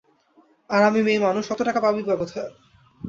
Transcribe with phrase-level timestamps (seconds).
[0.69, 2.41] আর, আমি মেয়েমানুষ, অত টাকা পাবই বা কোথা?